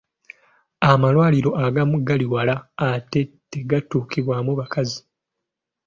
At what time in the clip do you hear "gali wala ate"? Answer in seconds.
2.07-3.21